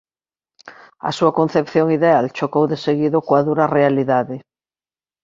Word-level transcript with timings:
A 1.09 1.11
súa 1.17 1.35
concepción 1.39 1.87
ideal 1.97 2.25
chocou 2.37 2.63
deseguido 2.73 3.17
coa 3.27 3.41
dura 3.47 3.71
realidade. 3.77 4.35